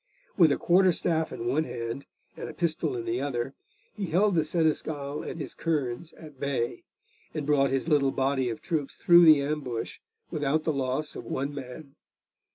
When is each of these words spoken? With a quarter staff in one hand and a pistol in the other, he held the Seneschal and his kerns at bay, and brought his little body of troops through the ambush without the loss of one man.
With 0.35 0.51
a 0.51 0.57
quarter 0.57 0.91
staff 0.91 1.31
in 1.31 1.45
one 1.45 1.63
hand 1.65 2.07
and 2.35 2.49
a 2.49 2.55
pistol 2.55 2.97
in 2.97 3.05
the 3.05 3.21
other, 3.21 3.53
he 3.93 4.07
held 4.07 4.33
the 4.33 4.43
Seneschal 4.43 5.21
and 5.21 5.39
his 5.39 5.53
kerns 5.53 6.11
at 6.13 6.39
bay, 6.39 6.81
and 7.35 7.45
brought 7.45 7.69
his 7.69 7.87
little 7.87 8.09
body 8.11 8.49
of 8.49 8.63
troops 8.63 8.95
through 8.95 9.25
the 9.25 9.43
ambush 9.43 9.99
without 10.31 10.63
the 10.63 10.73
loss 10.73 11.15
of 11.15 11.25
one 11.25 11.53
man. 11.53 11.93